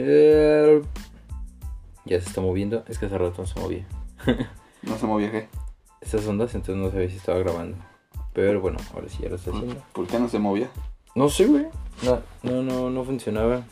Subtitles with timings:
[0.00, 0.82] Eh,
[2.04, 2.84] ya se está moviendo.
[2.88, 3.86] Es que hace rato no se movía.
[4.80, 5.48] No se movía, ¿qué?
[6.00, 7.76] Estas ondas, entonces no sabía si estaba grabando.
[8.32, 9.74] Pero bueno, ahora sí ya lo está haciendo.
[9.92, 10.68] ¿Por qué no se movía?
[11.16, 11.66] No sé, güey.
[12.04, 13.64] No, no, no, no funcionaba.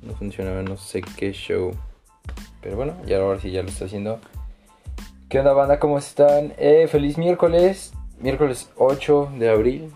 [0.00, 1.72] No funcionaba, no sé qué show.
[2.60, 4.20] Pero bueno, ya ahora sí ya lo está haciendo.
[5.28, 5.80] ¿Qué onda, banda?
[5.80, 6.54] ¿Cómo están?
[6.56, 7.92] Eh, feliz miércoles.
[8.20, 9.92] Miércoles 8 de abril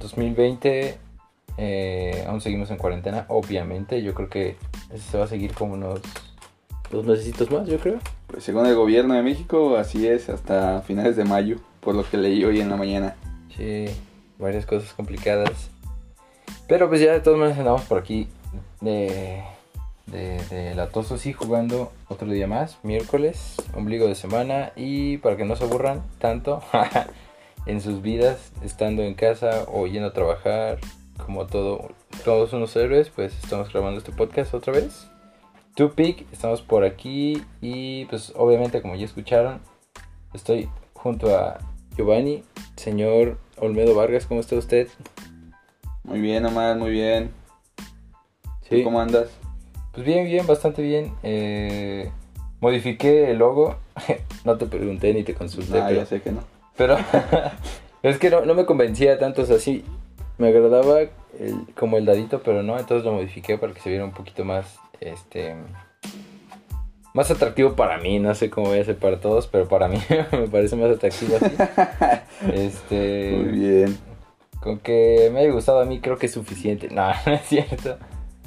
[0.00, 0.98] 2020.
[1.58, 4.02] Eh, aún seguimos en cuarentena, obviamente.
[4.02, 4.56] Yo creo que
[4.92, 6.00] eso se va a seguir como unos
[6.90, 7.98] dos meses más, yo creo.
[8.26, 12.16] Pues según el gobierno de México, así es, hasta finales de mayo, por lo que
[12.16, 13.16] leí hoy en la mañana.
[13.56, 13.86] Sí,
[14.38, 15.70] varias cosas complicadas.
[16.68, 18.28] Pero pues ya de todas maneras andamos por aquí
[18.80, 19.42] de,
[20.06, 24.72] de, de latosos y jugando otro día más, miércoles, ombligo de semana.
[24.76, 26.62] Y para que no se aburran tanto
[27.66, 30.78] en sus vidas, estando en casa o yendo a trabajar,
[31.24, 31.90] como todo,
[32.24, 35.08] todos unos héroes, pues estamos grabando este podcast otra vez.
[35.74, 39.60] Tupic, estamos por aquí y pues obviamente como ya escucharon,
[40.32, 41.58] estoy junto a
[41.96, 42.44] Giovanni,
[42.76, 44.88] señor Olmedo Vargas, ¿cómo está usted?
[46.04, 47.30] Muy bien, Omar, muy bien.
[48.68, 49.28] ¿Tú Sí, ¿Cómo andas?
[49.92, 51.12] pues bien, bien, bastante bien.
[51.22, 52.10] Eh,
[52.60, 53.76] modifiqué el logo,
[54.44, 56.40] no te pregunté ni te consulté, Ah, pero, ya sé que no.
[56.76, 56.96] pero
[58.02, 59.84] es que no, no me convencía tanto, o sea, sí,
[60.38, 61.10] me agradaba el-
[61.78, 64.78] como el dadito, pero no, entonces lo modifiqué para que se viera un poquito más,
[65.00, 65.54] este,
[67.14, 69.98] más atractivo para mí, no sé cómo voy a ser para todos, pero para mí
[70.32, 71.54] me parece más atractivo así.
[72.52, 73.98] Este, Muy bien.
[74.60, 76.88] con que me haya gustado a mí creo que es suficiente.
[76.90, 77.96] No, no es cierto.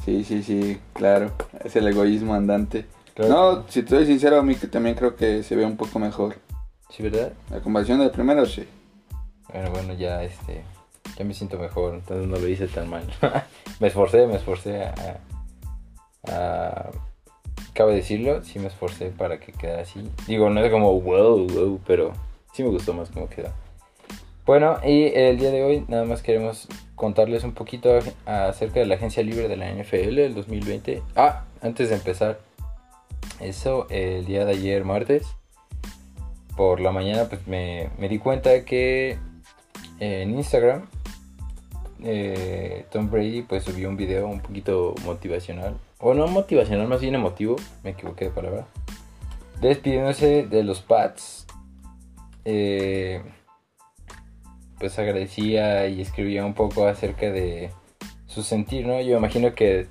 [0.06, 1.32] Sí, sí, sí, claro.
[1.64, 2.86] Es el egoísmo andante.
[3.18, 6.00] No, si te soy sincero, a mí que también creo que se ve un poco
[6.00, 6.36] mejor.
[6.90, 7.34] sí, ¿verdad?
[7.50, 8.66] La comparación del primero, sí.
[9.52, 10.62] Bueno, bueno, ya este,
[11.20, 13.04] ya me siento mejor, entonces no lo hice tan mal.
[13.82, 15.20] me esforcé, me esforcé a,
[16.28, 16.92] a-
[17.74, 20.10] cabe decirlo, sí me esforcé para que quedara así.
[20.28, 22.14] Digo, no es como wow, wow, pero
[22.54, 23.50] sí me gustó más cómo quedó.
[24.46, 28.96] Bueno, y el día de hoy nada más queremos contarles un poquito acerca de la
[28.96, 31.04] agencia libre de la NFL del 2020.
[31.16, 32.40] Ah, antes de empezar,
[33.42, 35.28] eso, el día de ayer, martes,
[36.58, 39.18] por la mañana, pues me, me di cuenta que
[40.00, 40.88] en Instagram
[42.04, 45.78] eh, Tom Brady pues subió un video un poquito motivacional.
[46.00, 47.56] O no motivacional más bien emotivo.
[47.84, 48.68] Me equivoqué de palabra.
[49.62, 51.46] Despidiéndose de los Pats.
[52.46, 53.22] Eh,
[54.80, 57.70] pues agradecía y escribía un poco acerca de
[58.28, 59.88] su sentir no yo imagino que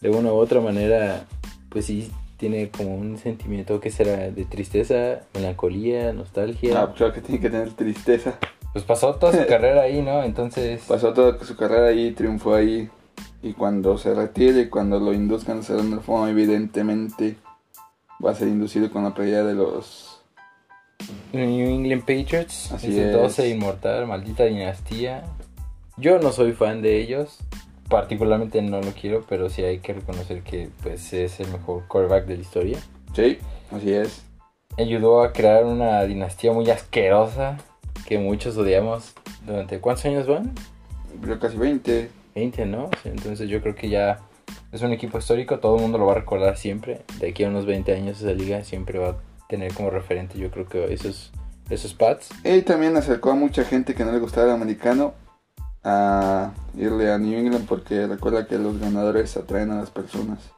[0.00, 1.26] de una u otra manera
[1.68, 6.80] pues sí tiene como un sentimiento que será de tristeza melancolía nostalgia.
[6.80, 8.38] Ah, creo que tiene que tener tristeza.
[8.72, 10.22] Pues pasó toda su carrera ahí, ¿no?
[10.22, 12.88] Entonces, Pasó toda su carrera ahí, triunfó ahí.
[13.42, 17.36] Y cuando se retire, cuando lo induzcan a Salón de Fama, evidentemente
[18.24, 20.20] va a ser inducido con la pérdida de los...
[21.32, 23.12] New England Patriots, Así es.
[23.12, 25.24] 12 inmortal, maldita dinastía.
[25.96, 27.38] Yo no soy fan de ellos,
[27.88, 32.26] particularmente no lo quiero, pero sí hay que reconocer que pues es el mejor quarterback
[32.26, 32.78] de la historia.
[33.14, 33.38] Sí,
[33.70, 34.22] así es.
[34.78, 37.56] Ayudó a crear una dinastía muy asquerosa
[38.10, 39.12] que muchos odiamos
[39.46, 40.52] durante ¿cuántos años van?
[41.40, 42.10] Casi 20.
[42.34, 42.90] 20, ¿no?
[43.04, 44.18] Entonces yo creo que ya
[44.72, 47.02] es un equipo histórico, todo el mundo lo va a recordar siempre.
[47.20, 49.16] De aquí a unos 20 años esa liga siempre va a
[49.48, 51.30] tener como referente, yo creo que esos,
[51.68, 52.30] esos Pats.
[52.42, 55.14] Y también acercó a mucha gente que no le gustaba el americano
[55.84, 60.50] a irle a New England porque recuerda que los ganadores atraen a las personas.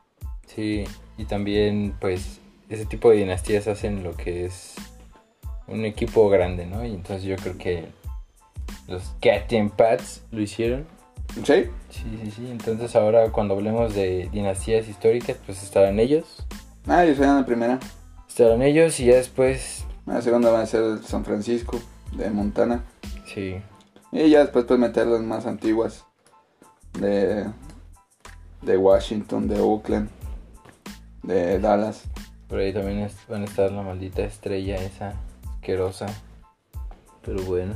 [0.46, 0.84] Sí,
[1.18, 2.40] y también pues
[2.70, 4.74] ese tipo de dinastías hacen lo que es
[5.66, 6.84] un equipo grande, ¿no?
[6.84, 7.86] Y entonces yo creo que
[8.88, 10.86] los Captain Pats lo hicieron.
[11.44, 11.64] ¿Sí?
[11.88, 12.48] Sí, sí, sí.
[12.50, 16.44] Entonces ahora cuando hablemos de dinastías históricas, pues estarán ellos.
[16.86, 17.78] Ah, ellos eran la primera.
[18.28, 21.80] Estarán ellos y ya después, La segunda va a ser San Francisco,
[22.16, 22.84] de Montana.
[23.26, 23.56] sí,
[24.10, 26.04] Y ya después pues meter las más antiguas.
[26.98, 27.46] De,
[28.60, 30.10] de Washington, de Oakland,
[31.22, 32.04] de Dallas.
[32.48, 35.14] Por ahí también van a estar la maldita estrella esa
[35.62, 36.06] asquerosa.
[37.24, 37.74] Pero bueno.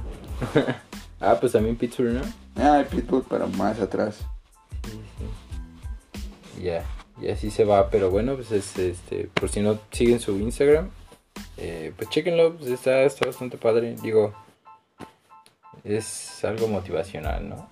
[1.21, 2.23] ah, pues también Pittsburgh, ¿no?
[2.57, 4.19] Ah, Pittsburgh, pero más atrás.
[4.85, 5.01] Sí,
[6.53, 6.63] sí.
[6.65, 6.85] Ya,
[7.21, 10.91] y así se va, pero bueno, pues es este, por si no siguen su Instagram,
[11.59, 14.35] eh, pues chequenlo, pues está, está bastante padre, digo,
[15.85, 17.69] es algo motivacional, ¿no?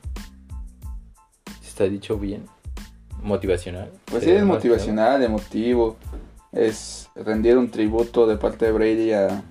[1.67, 2.47] Está dicho bien,
[3.23, 3.91] motivacional.
[4.05, 5.97] Pues sí, es motivacional, emotivo.
[6.53, 9.43] Es rendir un tributo de parte de Brady a,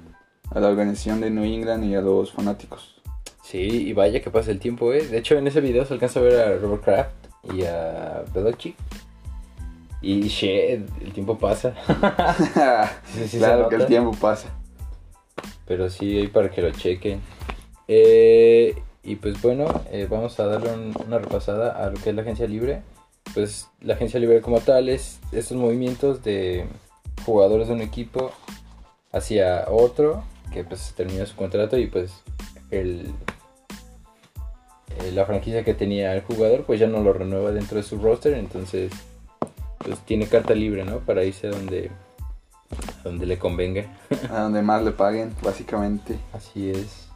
[0.52, 2.96] a la organización de New England y a los fanáticos.
[3.44, 5.06] Sí, y vaya que pasa el tiempo, ¿eh?
[5.06, 7.12] De hecho, en ese video se alcanza a ver a Robert Kraft
[7.54, 8.76] y a Belichick.
[10.02, 11.74] Y shit, el tiempo pasa.
[13.14, 14.50] Sí, sí se claro que el tiempo pasa.
[15.66, 17.22] Pero sí, ahí para que lo chequen.
[17.88, 22.16] Eh, y pues bueno, eh, vamos a darle un- una repasada a lo que es
[22.16, 22.82] la agencia libre.
[23.34, 26.66] Pues la agencia libre como tal es estos movimientos de
[27.26, 28.32] jugadores de un equipo
[29.12, 30.24] hacia otro
[30.54, 32.12] que pues termina su contrato y pues
[32.72, 33.14] el,
[35.02, 37.98] eh, la franquicia que tenía el jugador pues ya no lo renueva dentro de su
[37.98, 38.92] roster entonces
[39.80, 41.92] pues tiene carta libre no para irse a donde
[42.72, 43.86] a donde le convenga
[44.32, 46.18] A donde más le paguen, básicamente.
[46.34, 47.08] Así es.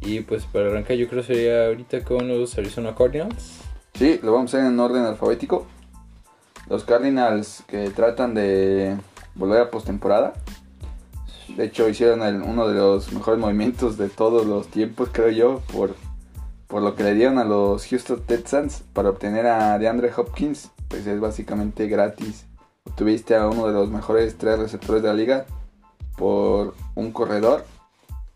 [0.00, 3.60] Y pues para arrancar yo creo sería ahorita con los Arizona Cardinals.
[3.94, 5.66] Sí, lo vamos a hacer en orden alfabético.
[6.68, 8.96] Los Cardinals que tratan de
[9.34, 10.32] volver a postemporada.
[11.48, 15.94] De hecho, hicieron uno de los mejores movimientos de todos los tiempos, creo yo, por,
[16.66, 20.70] por lo que le dieron a los Houston Texans para obtener a DeAndre Hopkins.
[20.88, 22.46] Pues es básicamente gratis.
[22.84, 25.46] Obtuviste a uno de los mejores tres receptores de la liga
[26.16, 27.64] por un corredor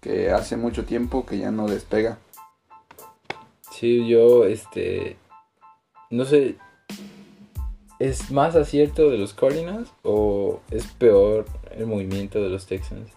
[0.01, 2.19] que hace mucho tiempo que ya no despega.
[3.71, 5.19] Sí, yo este
[6.11, 6.57] no sé
[7.99, 11.47] ¿Es más acierto de los Cardinals o es peor
[11.77, 13.11] el movimiento de los Texans?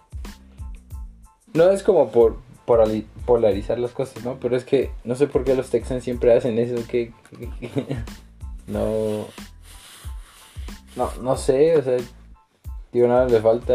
[1.54, 2.38] No es como por,
[3.26, 4.36] polarizar las cosas, ¿no?
[4.40, 7.12] Pero es que no sé por qué los Texans siempre hacen eso, que,
[7.60, 7.98] que-
[8.68, 9.26] no
[10.96, 11.98] no no sé, o sea,
[12.92, 13.74] digo nada les falta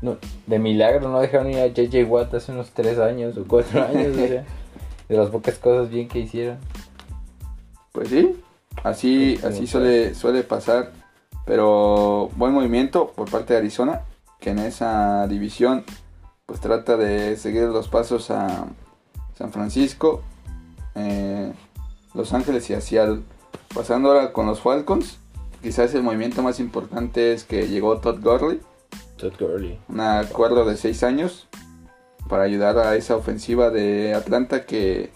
[0.00, 0.16] no,
[0.46, 4.16] de milagro no dejaron ir a JJ Watt hace unos 3 años o 4 años,
[4.16, 4.44] o sea,
[5.08, 6.58] de las pocas cosas bien que hicieron.
[7.92, 8.40] Pues sí,
[8.82, 10.92] así, Sí, así suele, suele pasar.
[11.44, 14.02] Pero buen movimiento por parte de Arizona,
[14.42, 15.84] que en esa división
[16.44, 18.66] pues trata de seguir los pasos a
[19.38, 20.20] San Francisco,
[20.94, 21.52] eh,
[22.12, 23.20] Los Ángeles y a Seattle.
[23.74, 25.18] Pasando ahora con los Falcons,
[25.62, 28.60] quizás el movimiento más importante es que llegó Todd Gurley,
[29.16, 29.78] Todd Gurley.
[29.88, 31.48] un acuerdo de 6 años
[32.28, 35.10] para ayudar a esa ofensiva de Atlanta que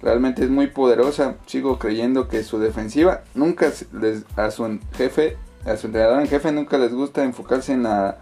[0.00, 1.36] realmente es muy poderosa.
[1.46, 6.52] Sigo creyendo que su defensiva nunca les, a su jefe, a su entrenador en jefe
[6.52, 8.18] nunca les gusta enfocarse en la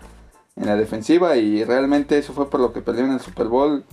[0.59, 3.85] en la defensiva y realmente eso fue por lo que perdieron el Super Bowl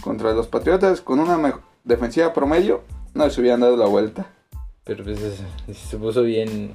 [0.00, 2.82] contra los Patriotas con una defensiva promedio.
[3.14, 4.26] No les hubieran dado la vuelta.
[4.84, 6.74] Pero pues es- se puso bien.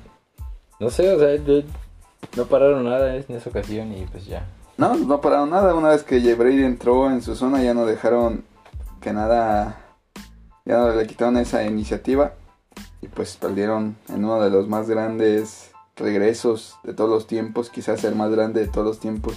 [0.80, 1.30] No sé, o sea,
[2.36, 4.46] no pararon nada en esa ocasión y pues ya.
[4.78, 5.74] No, no pararon nada.
[5.76, 8.44] Una vez que Brady entró en su zona, ya no dejaron
[9.02, 9.80] que nada.
[10.66, 12.34] Ya no le quitaron esa iniciativa.
[13.02, 17.70] Y pues perdieron en uno de los más grandes regresos de todos los tiempos.
[17.70, 19.36] Quizás el más grande de todos los tiempos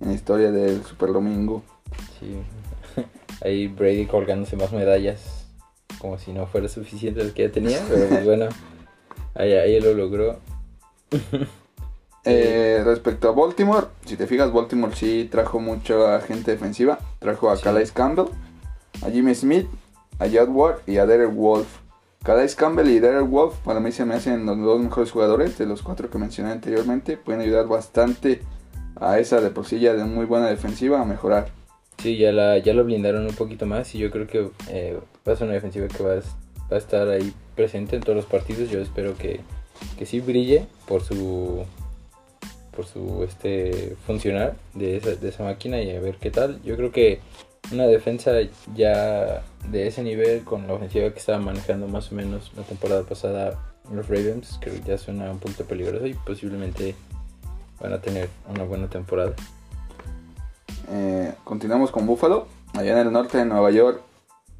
[0.00, 1.62] en la historia del Super Domingo.
[2.18, 2.36] Sí.
[3.44, 5.46] Ahí Brady colgándose más medallas.
[5.98, 7.80] Como si no fuera suficiente las que ya tenía.
[7.88, 8.48] Pero pues bueno,
[9.34, 10.38] ahí, ahí lo logró.
[12.24, 17.00] Eh, respecto a Baltimore, si te fijas, Baltimore sí trajo mucho a gente defensiva.
[17.18, 17.64] Trajo a Sí.
[17.64, 18.26] Calais Campbell,
[19.04, 19.66] a Jimmy Smith,
[20.20, 21.81] a Judd Ward y a Derek Wolf.
[22.22, 25.66] Calais Campbell y Derek Wolf para mí se me hacen los dos mejores jugadores de
[25.66, 27.16] los cuatro que mencioné anteriormente.
[27.16, 28.40] Pueden ayudar bastante
[28.96, 31.48] a esa de ya de muy buena defensiva a mejorar.
[31.98, 35.32] Sí, ya, la, ya lo blindaron un poquito más y yo creo que eh, va
[35.32, 38.26] a ser una defensiva que va a, va a estar ahí presente en todos los
[38.26, 38.70] partidos.
[38.70, 39.40] Yo espero que,
[39.98, 41.64] que sí brille por su
[42.70, 46.62] por su este funcionar de esa, de esa máquina y a ver qué tal.
[46.62, 47.20] Yo creo que
[47.70, 48.32] una defensa
[48.74, 53.02] ya de ese nivel con la ofensiva que estaba manejando más o menos la temporada
[53.04, 53.58] pasada
[53.90, 56.94] los Ravens, creo que ya suena un punto peligroso y posiblemente
[57.80, 59.34] van a tener una buena temporada.
[60.90, 64.00] Eh, continuamos con Buffalo, allá en el norte de Nueva York.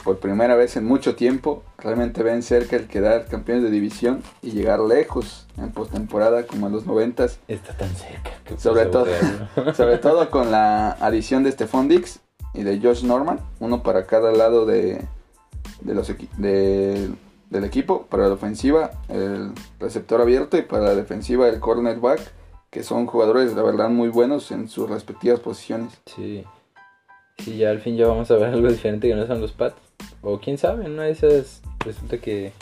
[0.03, 4.51] Por primera vez en mucho tiempo, realmente ven cerca el quedar campeones de división y
[4.51, 7.39] llegar lejos en postemporada como en los noventas.
[7.47, 8.33] Está tan cerca.
[8.45, 9.07] que Sobre todo,
[9.75, 12.19] sobre todo con la adición de Stephon Dix
[12.55, 15.01] y de Josh Norman, uno para cada lado de,
[15.81, 17.11] de los equi- de-
[17.51, 22.21] del equipo, para la ofensiva el receptor abierto y para la defensiva el cornerback,
[22.71, 25.93] que son jugadores la verdad muy buenos en sus respectivas posiciones.
[26.07, 26.45] Sí.
[27.39, 29.77] Sí, ya al fin ya vamos a ver algo diferente que no son los Pats.
[30.23, 32.53] O quién sabe, una de esas resulta que...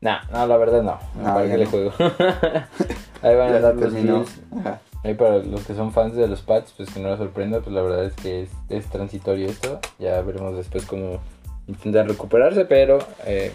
[0.00, 0.98] Nah, no, la verdad no.
[1.16, 1.92] No, ¿Para qué le juego?
[3.22, 4.28] Ahí van a se los.
[5.06, 7.72] Ahí para los que son fans de los Pats, pues que no les sorprenda, pues
[7.72, 9.78] la verdad es que es, es transitorio esto.
[10.00, 11.20] Ya veremos después cómo
[11.68, 13.52] intentan recuperarse, pero eh,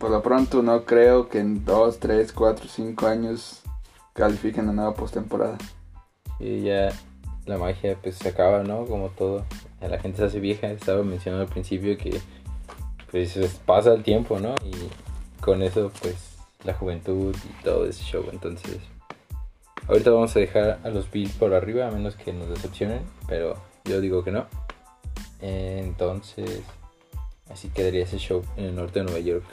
[0.00, 3.62] Por lo pronto no creo que en 2, 3, 4, 5 años
[4.14, 5.58] califiquen la nueva postemporada.
[6.38, 6.90] sí, ya
[7.46, 8.84] la magia pues se acaba, ¿no?
[8.86, 9.44] Como todo.
[9.80, 10.68] La gente se hace vieja.
[10.70, 12.18] Estaba mencionando al principio que
[13.12, 14.54] pues es- pasa el tiempo, ¿no?
[14.64, 14.72] Y
[15.40, 16.16] con eso pues
[16.64, 18.24] la juventud y todo ese show.
[18.32, 18.78] Entonces,
[19.88, 23.56] ahorita vamos a dejar a los Bills por arriba, a menos que nos decepcionen, pero
[23.84, 24.46] yo digo que no.
[25.40, 26.62] Entonces,
[27.50, 29.44] así quedaría ese show en el norte de Nueva York.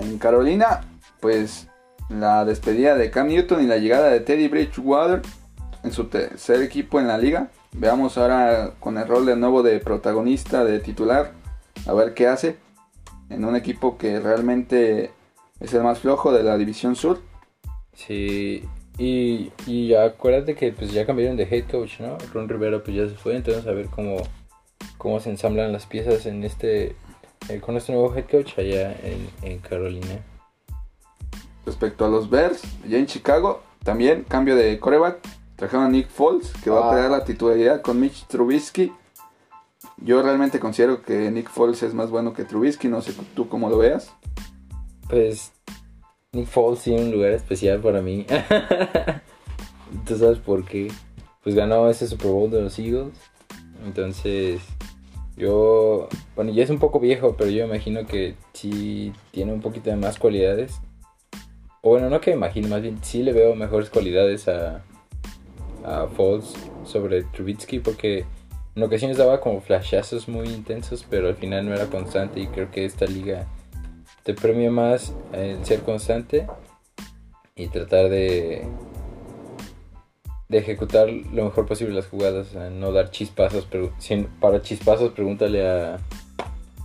[0.00, 0.84] En Carolina,
[1.20, 1.68] pues
[2.08, 5.22] la despedida de Cam Newton y la llegada de Teddy Bridgewater
[5.82, 7.50] en su tercer equipo en la liga.
[7.72, 11.32] Veamos ahora con el rol de nuevo de protagonista, de titular,
[11.86, 12.56] a ver qué hace
[13.30, 15.12] en un equipo que realmente
[15.60, 17.20] es el más flojo de la división sur.
[17.94, 18.64] Sí,
[18.98, 22.18] y, y acuérdate que pues ya cambiaron de head coach, ¿no?
[22.34, 24.16] Ron Rivera pues ya se fue, entonces a ver cómo,
[24.98, 26.96] cómo se ensamblan las piezas en este
[27.48, 30.20] eh, con este nuevo head coach allá en, en, Carolina.
[31.64, 35.18] Respecto a los Bears, ya en Chicago, también cambio de coreback.
[35.56, 38.92] Trajeron a Nick Foles, que va a pelear la titularidad con Mitch Trubisky.
[39.96, 43.68] Yo realmente considero que Nick Foles es más bueno que Trubisky, no sé tú cómo
[43.68, 44.12] lo veas.
[45.08, 45.52] Pues
[46.32, 48.26] Nick Foles tiene un lugar especial para mí.
[50.06, 50.92] ¿Tú sabes por qué?
[51.42, 53.14] Pues ganó ese Super Bowl de los Eagles.
[53.86, 54.60] Entonces,
[55.38, 59.88] yo, bueno, ya es un poco viejo, pero yo imagino que sí tiene un poquito
[59.88, 60.78] de más cualidades.
[61.80, 64.84] O bueno, no que imagino, más bien sí le veo mejores cualidades a,
[65.82, 66.52] a Foles
[66.84, 68.26] sobre Trubitsky porque
[68.76, 72.70] en ocasiones daba como flashazos muy intensos, pero al final no era constante y creo
[72.70, 73.46] que esta liga
[74.28, 76.46] te premia más el ser constante
[77.56, 78.68] y tratar de
[80.50, 83.90] de ejecutar lo mejor posible las jugadas, no dar chispazos, pero
[84.38, 85.98] para chispazos pregúntale a,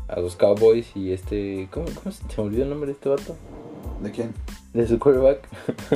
[0.07, 3.35] a los Cowboys y este, ¿cómo, cómo se me olvidó el nombre de este vato?
[4.01, 4.33] ¿De quién?
[4.73, 5.45] De su quarterback.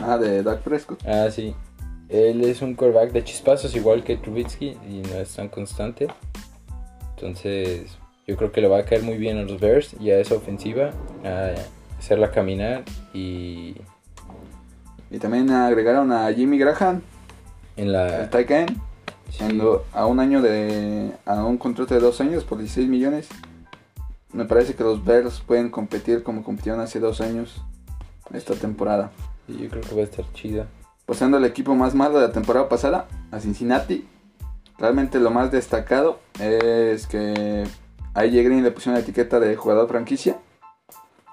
[0.03, 1.01] Ah, de Dak Prescott.
[1.07, 1.55] ah, sí.
[2.09, 6.09] Él es un quarterback de chispazos igual que Trubitsky y no es tan constante.
[7.15, 10.19] Entonces, yo creo que le va a caer muy bien a los Bears y a
[10.19, 10.91] esa ofensiva,
[11.23, 11.53] a
[11.97, 13.75] hacerla caminar y...
[15.09, 17.01] Y también agregaron a Jimmy Graham,
[17.77, 18.23] en la...
[18.23, 18.65] El Taiken,
[19.93, 21.13] a un año de...
[21.25, 23.29] a un contrato de dos años por 16 millones.
[24.33, 27.61] Me parece que los Bears pueden competir como compitieron hace dos años
[28.33, 29.11] esta temporada.
[29.47, 30.67] Y yo creo que va a estar chida.
[31.05, 34.05] Pasando al equipo más malo de la temporada pasada, a Cincinnati.
[34.77, 37.63] Realmente lo más destacado es que
[38.17, 40.39] a AJ Green le pusieron la etiqueta de jugador franquicia,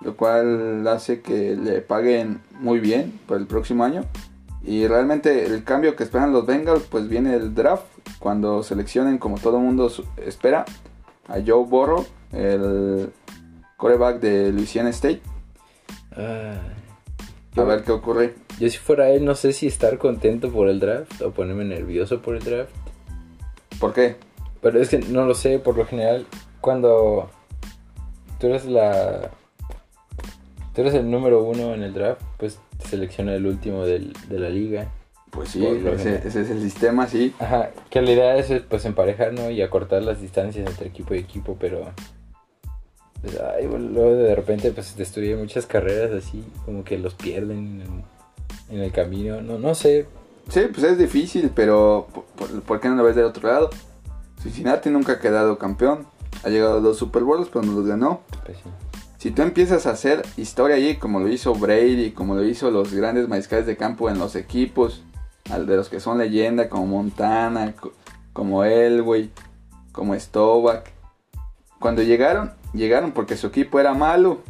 [0.02, 4.04] lo cual hace que le paguen muy bien por el próximo año.
[4.62, 7.86] Y realmente el cambio que esperan los Bengals, pues viene el draft,
[8.18, 10.66] cuando seleccionen como todo el mundo espera
[11.26, 13.10] a Joe Burrow, el
[13.78, 15.22] coreback de Louisiana State.
[16.14, 18.34] a ver qué ocurre.
[18.60, 22.20] Yo si fuera él no sé si estar contento por el draft o ponerme nervioso
[22.20, 22.72] por el draft.
[23.80, 24.16] ¿Por qué?
[24.60, 26.26] Pero es que no lo sé, por lo general,
[26.64, 27.28] cuando
[28.40, 29.30] tú eres la...
[30.74, 34.48] Tú eres el número uno en el draft, pues selecciona el último del, de la
[34.48, 34.90] liga.
[35.30, 37.34] Pues sí, ese, es el sistema, sí.
[37.38, 39.50] Ajá, que la idea es pues emparejar, ¿no?
[39.50, 41.92] Y acortar las distancias entre equipo y equipo, pero...
[43.20, 47.82] Pues, ay, luego de repente pues destruye muchas carreras así, como que los pierden
[48.70, 50.06] en, el camino, no, no sé.
[50.48, 52.08] Sí, pues es difícil, pero
[52.66, 53.70] ¿por, qué no lo ves del otro lado?
[54.42, 56.06] Cincinnati nunca ha quedado campeón,
[56.42, 58.20] ha llegado a dos Super Bowls, pero no los ganó.
[58.44, 58.70] Pues sí.
[59.24, 62.92] Si tú empiezas a hacer historia allí, como lo hizo Brady, como lo hizo los
[62.92, 65.02] grandes mariscales de campo en los equipos,
[65.50, 67.74] al de los que son leyenda, como Montana,
[68.34, 69.30] como Elway,
[69.92, 70.92] como Stovak.
[71.78, 74.42] Cuando llegaron, llegaron porque su equipo era malo.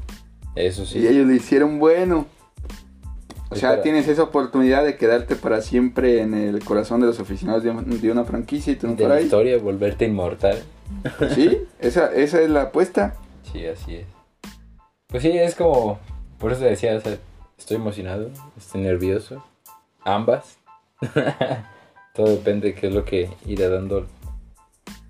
[0.57, 0.99] Eso sí.
[0.99, 2.27] Y ellos lo hicieron bueno.
[3.51, 7.63] O sea, tienes esa oportunidad de quedarte para siempre en el corazón de los aficionados
[7.63, 10.59] de, una franquicia y tú no de la historia, volverte inmortal.
[11.35, 13.15] Sí, esa, esa es la apuesta.
[13.53, 14.07] Sí, así es.
[15.09, 15.99] Pues sí, es como,
[16.39, 17.01] por eso te decía,
[17.57, 19.45] estoy emocionado, estoy nervioso,
[20.03, 20.59] ambas.
[22.15, 24.07] Todo depende de qué es lo que irá dando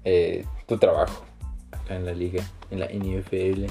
[0.04, 1.24] eh, tu trabajo
[1.72, 3.66] acá en la liga, en la NFL.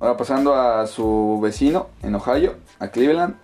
[0.00, 3.36] Ahora pasando a su vecino en Ohio, a Cleveland,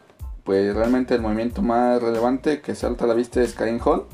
[0.43, 4.07] pues realmente el movimiento más relevante que salta a la vista es Karen Hall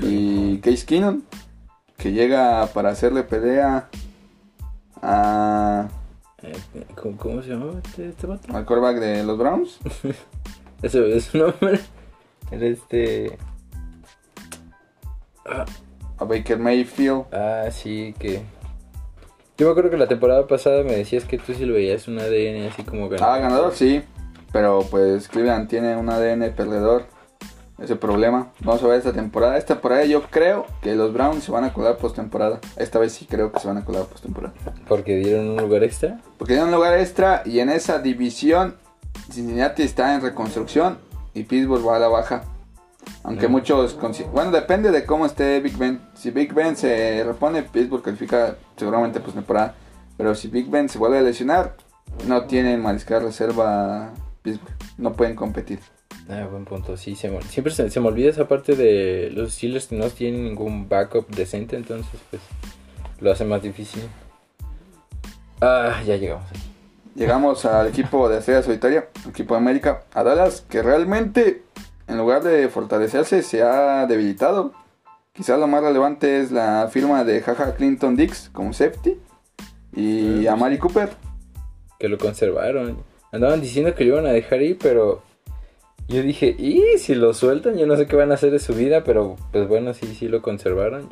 [0.00, 1.22] y Case Keenum,
[2.04, 3.88] que llega para hacerle pelea
[5.00, 5.88] a...
[6.42, 6.52] Eh,
[6.96, 8.54] ¿Cómo, se llama este, este vato?
[8.54, 9.78] Al quarterback de los Browns.
[10.82, 11.80] Ese es su nombre.
[12.50, 13.38] Era este...
[15.46, 17.24] A Baker Mayfield.
[17.32, 18.42] Ah, sí, que...
[19.56, 22.18] Yo me acuerdo que la temporada pasada me decías que tú sí lo veías un
[22.18, 23.34] ADN así como ganador.
[23.34, 24.02] Ah, ganador, sí.
[24.52, 27.06] Pero pues Cleveland tiene un ADN perdedor.
[27.78, 28.52] Ese problema.
[28.60, 29.58] Vamos a ver esta temporada.
[29.58, 32.60] Esta temporada yo creo que los Browns se van a colar postemporada.
[32.76, 34.54] Esta vez sí creo que se van a colar postemporada.
[34.86, 36.20] Porque dieron un lugar extra.
[36.38, 38.76] Porque dieron un lugar extra y en esa división
[39.30, 40.98] Cincinnati está en reconstrucción
[41.34, 42.44] y Pittsburgh va a la baja.
[43.24, 43.52] Aunque Mm.
[43.52, 43.98] muchos...
[44.32, 46.00] Bueno, depende de cómo esté Big Ben.
[46.14, 49.74] Si Big Ben se repone, Pittsburgh califica seguramente pues temporada.
[50.16, 51.76] Pero si Big Ben se vuelve a lesionar,
[52.28, 54.12] no tienen mariscal reserva
[54.42, 54.74] Pittsburgh.
[54.96, 55.80] No pueden competir.
[56.28, 56.96] Ah, buen punto.
[56.96, 60.08] Sí, se me- siempre se, se me olvida esa parte de los Steelers que no
[60.10, 62.40] tienen ningún backup decente, entonces pues
[63.20, 64.02] lo hace más difícil.
[65.60, 66.44] Ah, ya llegamos.
[67.14, 71.62] Llegamos al equipo de Estrella Solitaria, equipo de América, a Dallas, que realmente
[72.08, 74.72] en lugar de fortalecerse se ha debilitado.
[75.32, 79.16] Quizás lo más relevante es la firma de Jaja Clinton Dix como safety
[79.94, 81.10] y a Mari Cooper.
[81.98, 82.98] Que lo conservaron.
[83.32, 85.22] Andaban diciendo que lo iban a dejar ir, pero
[86.08, 87.76] yo dije, ¿y si lo sueltan?
[87.76, 90.28] Yo no sé qué van a hacer de su vida, pero pues bueno, sí, sí
[90.28, 91.08] lo conservaron.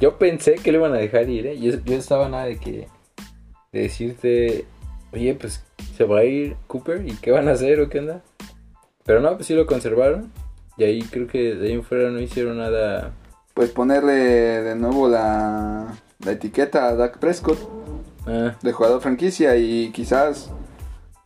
[0.00, 1.58] Yo pensé que lo iban a dejar ir, ¿eh?
[1.58, 2.88] Yo, yo estaba nada de que
[3.72, 4.64] de decirte,
[5.12, 5.64] oye, pues
[5.96, 8.22] se va a ir Cooper y qué van a hacer o qué onda.
[9.04, 10.32] Pero no, pues sí lo conservaron.
[10.76, 13.12] Y ahí creo que de ahí en fuera no hicieron nada.
[13.54, 15.92] Pues ponerle de nuevo la,
[16.24, 17.58] la etiqueta a Dak Prescott
[18.30, 20.50] Ah, de jugador franquicia y quizás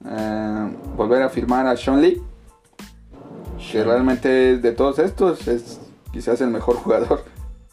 [0.08, 2.22] eh, volver a firmar a Sean Lee,
[3.70, 5.80] que realmente de todos estos es
[6.12, 7.22] quizás el mejor jugador.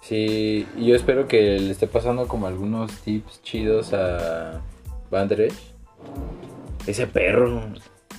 [0.02, 4.62] sí, y yo espero que le esté pasando como algunos tips chidos a
[5.12, 5.74] Van Der Esch.
[6.88, 7.62] Ese perro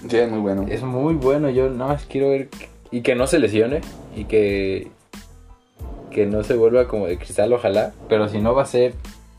[0.09, 0.65] Sí, es muy bueno.
[0.69, 1.51] es muy bueno.
[1.51, 3.81] Yo nada más quiero ver que- y que no se lesione
[4.17, 4.91] y que
[6.11, 7.93] que no se vuelva como de cristal, ojalá.
[8.09, 8.95] Pero si no va a ser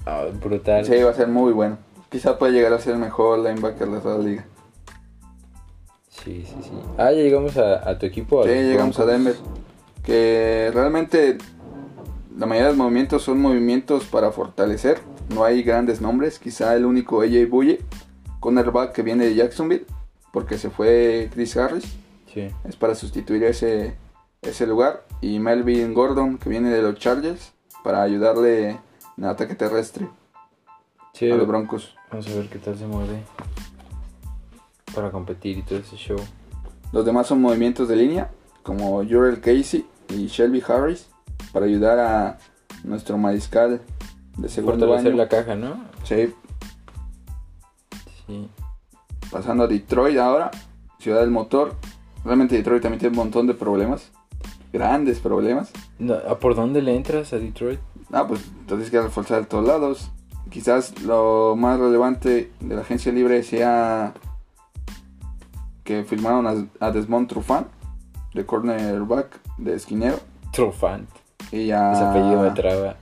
[0.06, 0.86] ah, brutal.
[0.86, 1.78] Sí, va a ser muy bueno.
[2.10, 4.46] Quizás puede llegar a ser el mejor linebacker de toda la liga.
[6.24, 6.72] Sí, sí, sí.
[6.98, 8.42] Ah, ya llegamos a, a tu equipo.
[8.42, 9.06] a Sí, llegamos a.
[9.06, 9.36] Denver.
[10.04, 11.38] Que realmente
[12.38, 15.00] la mayoría de los movimientos son movimientos para fortalecer.
[15.34, 16.40] No hay grandes nombres.
[16.40, 17.80] Quizá el único AJ Bulle,
[18.40, 19.86] cornerback que viene de Jacksonville,
[20.32, 21.86] porque se fue Chris Harris.
[22.34, 22.50] Sí.
[22.63, 23.95] Es para sustituir ese,
[24.41, 25.06] ese lugar.
[25.22, 28.80] Y Melvin Gordon, que viene de los Chargers, para ayudarle en
[29.24, 30.08] el ataque terrestre
[31.13, 31.95] Sí, a los Broncos.
[32.10, 33.22] vamos a ver qué tal se mueve
[34.93, 36.17] para competir y todo ese show.
[36.91, 38.32] Los demás son movimientos de línea,
[38.63, 41.08] como Jurel Casey y Shelby Harris,
[41.54, 42.38] para ayudar a
[42.84, 43.82] nuestro mariscal
[44.38, 45.17] de segundo Fortalecer año.
[45.17, 45.84] la caja, ¿no?
[46.04, 46.34] Sí,
[48.27, 48.47] Sí.
[49.32, 50.51] pasando a Detroit ahora,
[50.99, 51.75] ciudad del motor.
[52.23, 54.12] Realmente Detroit también tiene un montón de problemas,
[54.71, 55.71] grandes problemas.
[55.99, 57.80] No, ¿a ¿Por dónde le entras a Detroit?
[58.12, 60.12] Ah, pues entonces que reforzar de todos lados.
[60.49, 64.13] Quizás lo más relevante de la agencia libre sea
[65.84, 67.67] que firmaron a, a Desmond Trufant,
[68.34, 70.20] de cornerback de esquinero.
[70.52, 71.10] Trufant.
[71.52, 72.98] Y a, Ese apellido me traba.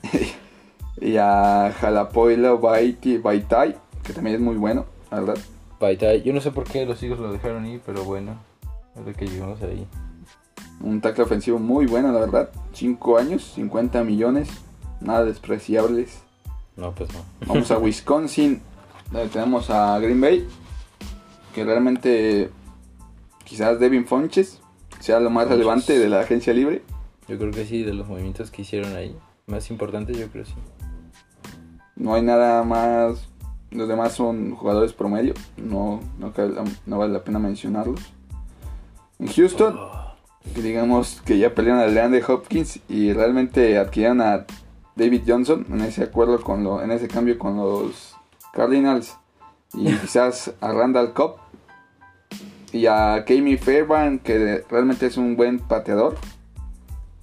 [1.00, 5.38] y a Jalapoilo Baiti, Baitai, que también es muy bueno, la verdad.
[5.80, 6.22] Baitai.
[6.22, 8.38] Yo no sé por qué los hijos lo dejaron ir, pero bueno.
[8.96, 9.86] Es lo que llegamos ahí.
[10.80, 12.50] Un tackle ofensivo muy bueno, la verdad.
[12.72, 14.48] 5 años, 50 millones,
[15.00, 16.22] nada despreciables.
[16.76, 17.20] No, pues no.
[17.46, 18.60] Vamos a Wisconsin,
[19.10, 20.46] donde tenemos a Green Bay,
[21.54, 22.50] que realmente
[23.44, 24.60] quizás Devin Fonches
[24.98, 26.82] sea lo más relevante de la agencia libre.
[27.28, 29.16] Yo creo que sí, de los movimientos que hicieron ahí.
[29.46, 30.54] Más importante, yo creo sí.
[31.96, 33.28] No hay nada más.
[33.70, 35.34] Los demás son jugadores promedio.
[35.56, 38.00] No, no, vale la pena mencionarlos.
[39.18, 39.78] En Houston,
[40.54, 44.44] que digamos que ya pelearon a Leandre Hopkins y realmente adquirieron a
[44.96, 48.16] David Johnson en ese acuerdo con lo, en ese cambio con los
[48.52, 49.16] Cardinals
[49.72, 51.43] y quizás a Randall Cobb
[52.74, 56.16] y a Kami Fairbairn que realmente es un buen pateador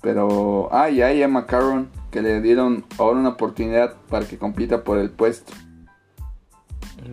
[0.02, 4.84] pero ah y a Ian McCarron que le dieron ahora una oportunidad para que compita
[4.84, 5.54] por el puesto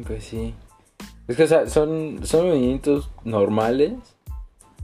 [0.07, 0.55] Pues sí.
[1.29, 3.92] Es que o sea, son, son movimientos normales.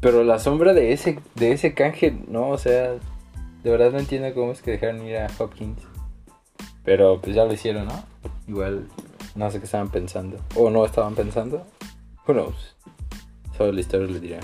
[0.01, 2.93] Pero la sombra de ese, de ese canje, no, o sea,
[3.63, 5.81] de verdad no entiendo cómo es que dejaron ir a Hopkins.
[6.85, 8.05] Pero pues ya lo hicieron, ¿no?
[8.47, 8.87] Igual,
[9.35, 10.39] no sé qué estaban pensando.
[10.57, 11.67] O no estaban pensando.
[12.27, 12.74] Who knows?
[13.57, 14.41] Solo la historia le dirá.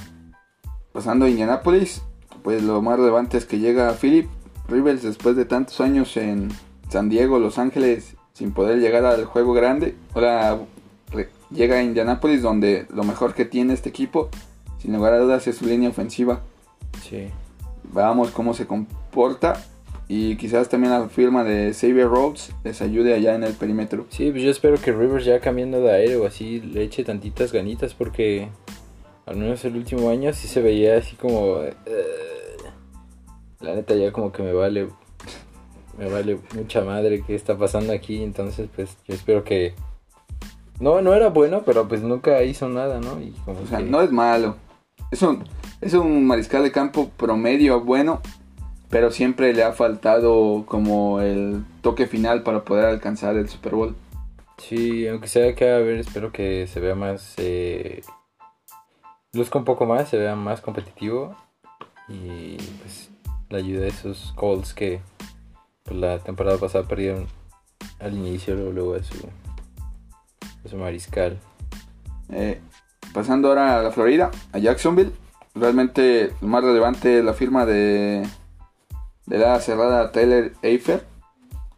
[0.92, 2.03] pasando a Indianapolis
[2.42, 4.29] pues lo más relevante es que llega Philip
[4.68, 6.49] Rivers después de tantos años en
[6.88, 10.59] San Diego Los Ángeles sin poder llegar al juego grande ahora
[11.51, 14.31] llega a Indianapolis donde lo mejor que tiene este equipo
[14.79, 16.40] sin lugar a dudas es su línea ofensiva
[17.03, 17.29] Sí.
[17.92, 19.64] veamos cómo se comporta
[20.09, 24.07] y quizás también la firma de Xavier Rhodes les ayude allá en el perímetro.
[24.09, 27.53] Sí, pues yo espero que Rivers ya cambiando de aire o así le eche tantitas
[27.53, 28.49] ganitas porque
[29.31, 31.61] al menos el último año sí se veía así como...
[31.62, 31.73] eh,
[33.61, 34.88] la neta ya como que me vale.
[35.99, 39.75] me vale mucha madre qué está pasando aquí, entonces pues yo espero que...
[40.81, 43.21] No, no era bueno, pero pues nunca hizo nada, ¿no?
[43.21, 44.57] Y como O sea, que- no es malo.
[45.11, 45.45] Es un,
[45.81, 48.23] es un mariscal de campo promedio bueno,
[48.88, 53.95] pero siempre le ha faltado como el toque final para poder alcanzar el Super Bowl.
[54.59, 57.35] Sí, aunque sea que a ver, espero que se vea más...
[57.37, 58.03] Eh,
[59.33, 61.37] luzca un poco más, se vea más competitivo
[62.09, 63.11] y pues
[63.49, 65.01] la ayuda de esos Colts que
[65.85, 67.27] pues, la temporada pasada perdieron
[67.99, 71.38] al inicio, luego, a su, mariscal.
[72.31, 72.61] Eh,
[73.12, 75.12] pasando ahora a la Florida, a Jacksonville.
[75.55, 78.27] Realmente lo más relevante es la firma de,
[79.27, 81.05] de la cerrada Taylor Eifer,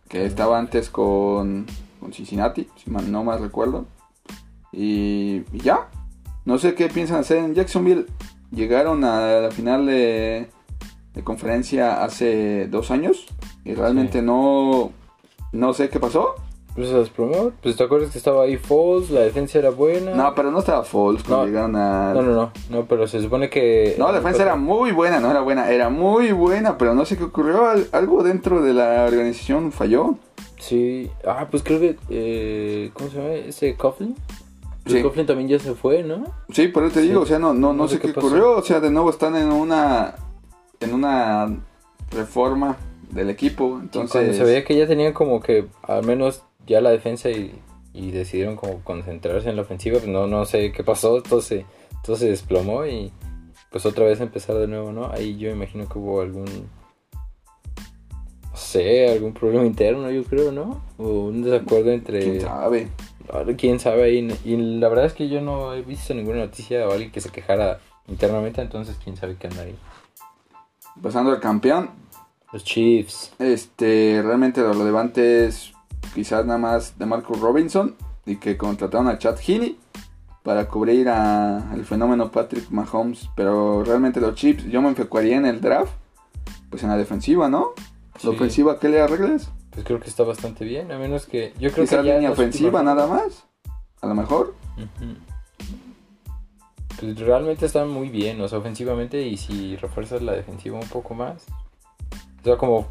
[0.09, 1.67] que estaba antes con,
[2.01, 3.87] con Cincinnati, si no más recuerdo.
[4.73, 5.89] Y, y ya,
[6.45, 8.07] no sé qué piensan hacer en Jacksonville.
[8.51, 10.49] Llegaron a la final de,
[11.15, 13.27] de conferencia hace dos años
[13.65, 14.25] y realmente Sí.
[14.25, 14.93] no,
[15.53, 16.35] no sé qué pasó.
[16.75, 20.15] Pues se desplomó, pues te acuerdas que estaba ahí Falls, la defensa era buena.
[20.15, 21.47] No, pero no estaba Falls cuando No.
[21.47, 22.15] llegaron a...
[22.15, 23.95] no, no, no, no, pero se supone que...
[23.99, 27.19] No, la defensa era muy buena, no era buena, era muy buena, pero no sé
[27.19, 30.15] qué ocurrió, al- algo dentro de la organización falló.
[30.59, 31.97] Sí, ah, pues creo que...
[32.09, 33.35] Eh, ¿Cómo se llama?
[33.35, 34.17] Ese Coughlin.
[34.85, 35.03] Pues Sí.
[35.03, 36.25] Coughlin también ya se fue, ¿no?
[36.51, 37.09] Sí, por eso te Sí.
[37.09, 39.11] digo, o sea, no, no, no, No sé qué, qué ocurrió, o sea, de nuevo
[39.11, 40.15] están en una,
[40.81, 41.57] en una
[42.11, 42.77] reforma
[43.11, 44.11] del equipo, Entonces, entonces...
[44.13, 47.55] cuando se veía que ya tenían como que al menos ya la defensa y,
[47.93, 51.65] y decidieron como concentrarse en la ofensiva, pues no, no sé qué pasó, se,
[52.03, 53.13] todo se desplomó y
[53.71, 55.11] pues otra vez empezar de nuevo, ¿no?
[55.13, 56.67] Ahí yo imagino que hubo algún, no
[58.57, 60.83] sé, algún problema interno, yo creo, ¿no?
[60.99, 62.21] O un desacuerdo entre...
[62.21, 62.89] ¿Quién sabe?
[63.31, 64.39] Ahora, quién sabe ahí.
[64.45, 67.31] Y la verdad es que yo no he visto ninguna noticia o alguien que se
[67.31, 69.77] quejara internamente, entonces quién sabe qué anda ahí.
[71.01, 71.91] Pasando al campeón,
[72.53, 73.33] Los Chiefs.
[73.39, 75.73] este, realmente lo relevante es
[76.15, 79.79] quizás nada más de Marcus Robinson y que contrataron a Chad Heaney
[80.43, 85.47] para cubrir a el fenómeno Patrick Mahomes, pero realmente los Chiefs yo me enfocaría en
[85.47, 85.93] el draft,
[86.69, 87.71] pues en la defensiva, ¿no?
[88.19, 88.27] Sí.
[88.27, 89.51] La ofensiva, ¿qué le arreglas?
[89.73, 92.81] Pues creo que está bastante bien, a menos que yo creo que ya línea ofensiva
[92.81, 93.45] últimas- nada más,
[94.01, 94.55] a lo mejor.
[97.01, 101.15] Pues realmente están muy bien, o sea, ofensivamente y si refuerzas la defensiva un poco
[101.15, 101.45] más.
[102.41, 102.87] O sea, como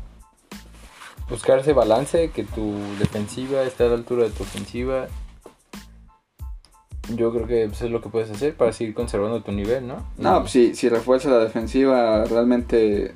[1.30, 5.08] buscar ese balance, que tu defensiva esté a la altura de tu ofensiva.
[7.16, 10.06] Yo creo que eso es lo que puedes hacer para seguir conservando tu nivel, ¿no?
[10.18, 13.14] No, pues si, si refuerza la defensiva, realmente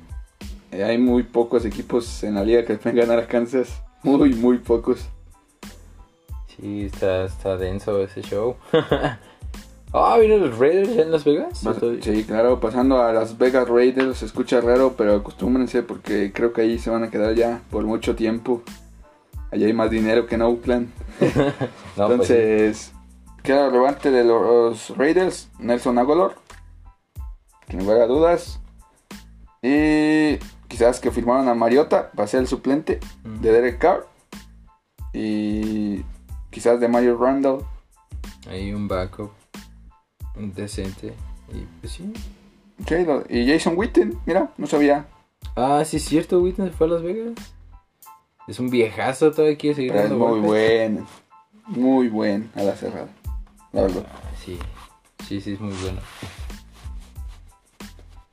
[0.72, 3.82] eh, hay muy pocos equipos en la liga que pueden ganar a Kansas.
[4.02, 5.08] Muy, muy pocos.
[6.56, 8.56] Sí, está, está denso ese show.
[9.92, 11.62] ah, ¿vienen los Raiders ya en Las Vegas?
[12.00, 16.62] Sí, claro, pasando a Las Vegas Raiders, se escucha raro, pero acostúmbrense porque creo que
[16.62, 18.62] ahí se van a quedar ya por mucho tiempo.
[19.50, 20.90] Allá hay más dinero que en Oakland.
[21.96, 22.34] No, pues sí.
[22.34, 22.92] Entonces,
[23.42, 26.32] queda relevante de los Raiders, Nelson Aguilar,
[27.70, 28.60] sin lugar a dudas.
[29.62, 33.40] Y quizás que firmaron a Mariota para ser el suplente Mm.
[33.40, 34.06] de Derek Carr.
[35.12, 36.02] Y
[36.50, 37.64] quizás de Mario Randall.
[38.48, 39.32] Hay un backup
[40.36, 41.14] decente.
[41.52, 42.12] Y pues sí.
[43.04, 45.06] Lo- y Jason Witten, mira, no sabía.
[45.54, 47.32] Ah, sí es cierto, se fue a Las Vegas.
[48.46, 50.46] Es un viejazo, todavía quiere seguir Pero es muy golpes.
[50.46, 51.06] buen,
[51.66, 53.08] muy buen a la cerrada.
[53.72, 54.06] La verdad.
[54.08, 54.58] Ah, sí,
[55.26, 56.00] sí, sí, es muy bueno.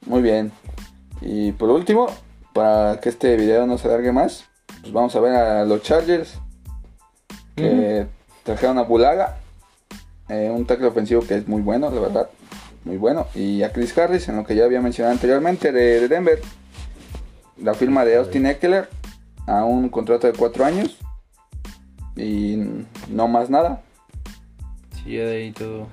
[0.05, 0.51] Muy bien.
[1.23, 2.07] Y por último,
[2.53, 4.45] para que este video no se alargue más,
[4.81, 6.37] pues vamos a ver a los Chargers
[7.55, 8.07] que
[8.43, 9.37] trajeron a Bulaga,
[10.27, 12.29] eh, un tackle ofensivo que es muy bueno, la verdad,
[12.83, 13.27] muy bueno.
[13.35, 16.41] Y a Chris Harris, en lo que ya había mencionado anteriormente, de, de Denver.
[17.61, 18.89] La firma de Austin Eckler
[19.47, 20.97] a un contrato de 4 años.
[22.15, 22.57] Y
[23.09, 23.81] no más nada.
[25.03, 25.87] Sí, de ahí todo.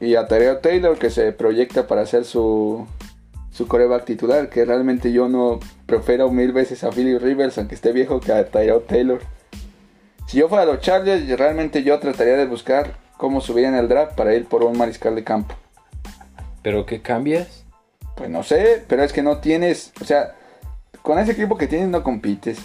[0.00, 2.86] Y a Tyrell Taylor que se proyecta para ser su,
[3.56, 7.92] su coreback titular, que realmente yo no prefiero mil veces a Philip Rivers, aunque esté
[7.92, 9.22] viejo, que a Tyrell Taylor.
[10.26, 13.88] Si yo fuera a los Chargers, realmente yo trataría de buscar cómo subir en el
[13.88, 15.54] draft para ir por un mariscal de campo.
[16.60, 17.64] ¿Pero qué cambias?
[18.14, 20.34] Pues no sé, pero es que no tienes, o sea,
[21.00, 22.58] con ese equipo que tienes no compites.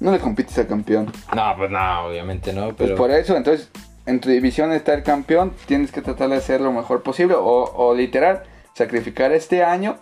[0.00, 1.12] No le compites al campeón.
[1.36, 3.68] No, pues no, obviamente no, Pues por eso, entonces,
[4.06, 7.64] en tu división está el campeón, tienes que tratar de hacer lo mejor posible o,
[7.74, 9.96] o literal, sacrificar este año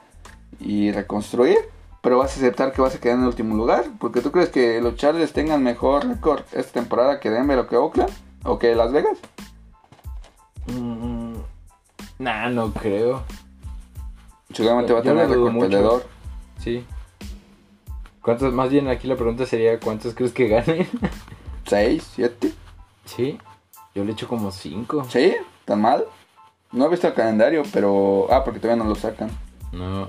[0.59, 1.59] y reconstruir,
[2.01, 4.49] pero vas a aceptar que vas a quedar en el último lugar, porque tú crees
[4.49, 8.13] que los Chargers tengan mejor récord esta temporada que Denver o que Oakland
[8.45, 9.19] o que Las Vegas.
[10.67, 11.35] Mm,
[12.19, 13.23] nah, no creo.
[14.53, 16.07] Seguramente va a tener récord perdedor.
[16.59, 16.85] Sí.
[18.23, 20.89] ¿Cuántos, más bien aquí la pregunta sería, ¿cuántos crees que ganen?
[21.67, 22.11] ¿Seis?
[22.15, 22.53] ¿Siete?
[23.05, 23.39] Sí,
[23.95, 25.05] yo le echo como cinco.
[25.09, 25.37] ¿Sí?
[25.65, 26.05] ¿Tan mal?
[26.73, 28.27] No he visto el calendario, pero...
[28.31, 29.31] Ah, porque todavía no lo sacan.
[29.73, 30.09] No.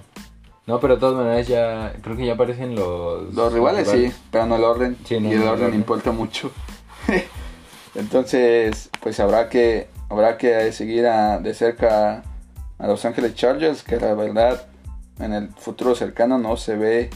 [0.68, 3.34] No, pero de todas maneras ya, creo que ya aparecen los...
[3.34, 4.98] Los rivales sí, pero no el orden.
[5.06, 6.52] Sí, no, y el no orden importa mucho.
[7.96, 12.24] Entonces, pues habrá que habrá que seguir a- de cerca
[12.80, 14.68] a Los Ángeles Chargers, que la verdad
[15.20, 17.10] en el futuro cercano no se ve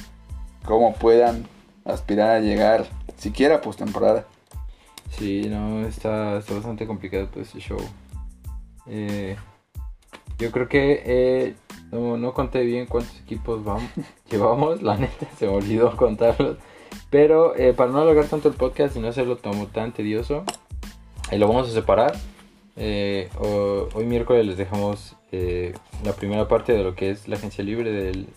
[0.65, 1.47] cómo puedan
[1.85, 2.85] aspirar a llegar
[3.17, 4.25] siquiera postemporada.
[5.17, 7.79] Sí, no, está, está bastante complicado todo este show.
[8.87, 9.35] Eh,
[10.37, 11.55] yo creo que eh,
[11.91, 13.89] no, no conté bien cuántos equipos vamos,
[14.29, 16.57] llevamos, la neta, se me olvidó contarlos.
[17.09, 20.43] Pero eh, para no alargar tanto el podcast y no hacerlo como tan tedioso,
[21.31, 22.15] eh, lo vamos a separar.
[22.77, 27.37] Eh, o- hoy miércoles les dejamos eh, la primera parte de lo que es la
[27.37, 28.27] agencia libre del,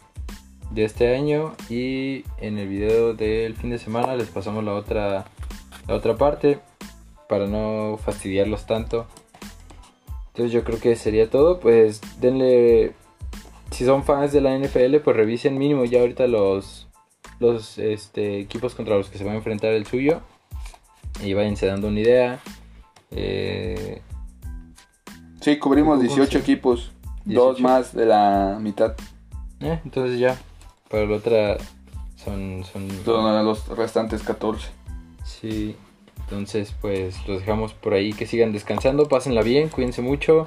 [0.71, 5.25] de este año y en el video del fin de semana les pasamos la otra,
[5.89, 6.61] la otra parte
[7.29, 9.07] para no fastidiarlos tanto.
[10.39, 11.59] Entonces yo creo que sería todo.
[11.59, 12.93] Pues denle,
[13.73, 16.87] si son fans de la NFL, pues revisen mínimo ya ahorita los,
[17.41, 20.21] los este, equipos contra los que se va a enfrentar el suyo
[21.25, 22.41] y váyanse dando una idea.
[23.11, 24.01] Eh,
[25.41, 26.39] Sí, cubrimos ¿Cómo 18 sí?
[26.39, 26.93] equipos,
[27.25, 27.61] dos 18.
[27.61, 28.95] más de la mitad.
[29.59, 30.39] eh, entonces ya,
[30.89, 31.57] para la otra
[32.15, 32.65] son...
[32.65, 34.69] son Son los restantes 14.
[35.25, 35.75] Sí,
[36.31, 40.47] entonces pues los dejamos por ahí, que sigan descansando, pásenla bien, cuídense mucho.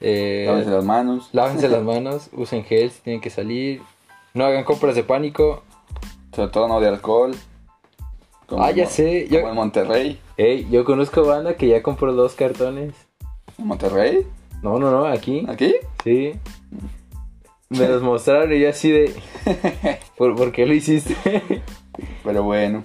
[0.00, 1.28] Eh, Lávense las manos.
[1.32, 3.80] lávense las manos, usen gel si tienen que salir.
[4.34, 5.62] No hagan compras de pánico.
[6.34, 7.34] Sobre todo no de alcohol.
[8.46, 10.20] Como- Ah, ya sé, Como yo- en Monterrey.
[10.36, 12.94] Ey, yo conozco banda que ya compró dos cartones.
[13.58, 14.26] ¿En Monterrey?
[14.62, 15.46] No, no, no, aquí.
[15.48, 15.76] ¿Aquí?
[16.04, 16.32] Sí.
[17.70, 19.14] Me los mostraron y yo así de...
[20.18, 21.16] ¿Por, por qué lo hiciste?
[22.22, 22.84] Pero bueno.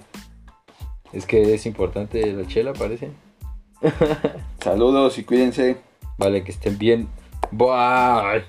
[1.12, 3.10] Es que es importante la chela, parece.
[4.60, 5.76] Saludos y cuídense.
[6.18, 7.08] Vale, que estén bien.
[7.50, 8.44] Bye.